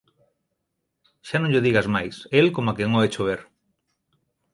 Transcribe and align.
Xa 1.27 1.37
non 1.39 1.51
llo 1.51 1.65
digas 1.67 1.87
máis, 1.95 2.15
el 2.39 2.47
coma 2.55 2.75
quen 2.77 2.95
oe 2.97 3.11
chover! 3.13 3.41